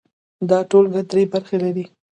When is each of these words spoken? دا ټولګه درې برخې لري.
دا 0.49 0.59
ټولګه 0.69 1.01
درې 1.11 1.23
برخې 1.33 1.57
لري. 1.63 1.85